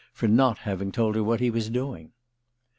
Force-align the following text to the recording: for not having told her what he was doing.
for 0.13 0.27
not 0.27 0.57
having 0.57 0.91
told 0.91 1.13
her 1.13 1.23
what 1.23 1.39
he 1.39 1.51
was 1.51 1.69
doing. 1.69 2.11